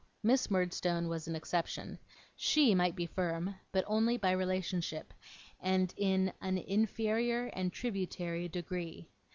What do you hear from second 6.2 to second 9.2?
an inferior and tributary degree.